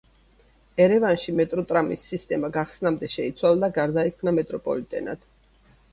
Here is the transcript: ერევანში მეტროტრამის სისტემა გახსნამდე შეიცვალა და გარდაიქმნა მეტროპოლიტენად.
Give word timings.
ერევანში 0.85 1.35
მეტროტრამის 1.41 2.05
სისტემა 2.13 2.51
გახსნამდე 2.57 3.11
შეიცვალა 3.17 3.61
და 3.65 3.73
გარდაიქმნა 3.79 4.35
მეტროპოლიტენად. 4.39 5.29